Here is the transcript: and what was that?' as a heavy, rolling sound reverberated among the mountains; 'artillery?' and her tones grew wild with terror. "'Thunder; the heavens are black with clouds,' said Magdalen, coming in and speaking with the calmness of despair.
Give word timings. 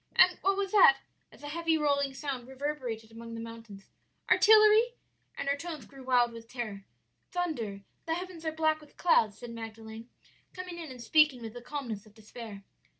and 0.15 0.39
what 0.41 0.57
was 0.57 0.71
that?' 0.71 0.97
as 1.31 1.43
a 1.43 1.47
heavy, 1.49 1.77
rolling 1.77 2.11
sound 2.11 2.47
reverberated 2.47 3.11
among 3.11 3.35
the 3.35 3.39
mountains; 3.39 3.91
'artillery?' 4.31 4.95
and 5.37 5.47
her 5.47 5.55
tones 5.55 5.85
grew 5.85 6.01
wild 6.03 6.31
with 6.31 6.47
terror. 6.47 6.85
"'Thunder; 7.31 7.81
the 8.07 8.15
heavens 8.15 8.43
are 8.43 8.51
black 8.51 8.81
with 8.81 8.97
clouds,' 8.97 9.37
said 9.37 9.51
Magdalen, 9.51 10.09
coming 10.53 10.79
in 10.79 10.89
and 10.89 11.03
speaking 11.03 11.39
with 11.43 11.53
the 11.53 11.61
calmness 11.61 12.07
of 12.07 12.15
despair. 12.15 12.63